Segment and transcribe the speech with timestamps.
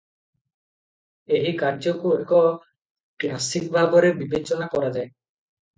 [1.39, 2.41] ଏହି କାର୍ଯ୍ୟକୁ ଏକ
[3.25, 5.07] କ୍ଲାସିକ ଭାବରେ ବିବେଚନା କରାଯାଏ।